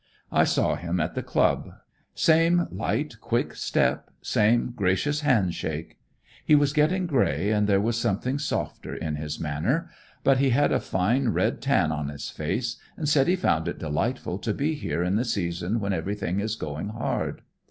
[0.31, 1.73] I saw him at the club;
[2.15, 5.99] same light, quick step, same gracious handshake.
[6.43, 9.91] He was getting gray, and there was something softer in his manner;
[10.23, 13.77] but he had a fine red tan on his face and said he found it
[13.77, 17.43] delightful to be here in the season when everything is going hard.